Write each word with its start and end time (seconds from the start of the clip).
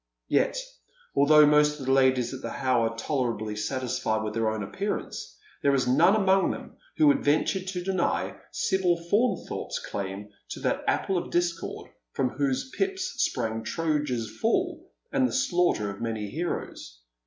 Yet, 0.29 0.57
although 1.15 1.45
most 1.45 1.79
of 1.79 1.85
the 1.85 1.91
ladies 1.91 2.33
at 2.33 2.41
the 2.41 2.49
How 2.49 2.81
are 2.85 2.97
tolerably 2.97 3.55
satis 3.55 3.99
fied 3.99 4.23
with 4.23 4.33
their 4.33 4.49
own 4.49 4.63
appearance, 4.63 5.37
there 5.61 5.75
is 5.75 5.87
none 5.87 6.15
among 6.15 6.49
them 6.49 6.77
who 6.97 7.05
would 7.05 7.23
venture 7.23 7.63
to 7.63 7.83
deny 7.83 8.35
Sibyl 8.49 8.97
Faunthorpe's 8.97 9.77
claim 9.77 10.29
to 10.49 10.59
that 10.61 10.83
apple 10.87 11.19
of 11.19 11.29
discord 11.29 11.91
from 12.13 12.29
whose 12.29 12.71
pips 12.71 13.21
sprang 13.23 13.61
Troja's 13.63 14.35
fall, 14.41 14.89
and 15.11 15.27
the 15.27 15.33
slaughter 15.33 15.91
of 15.91 16.01
many 16.01 16.31
heroes. 16.31 17.03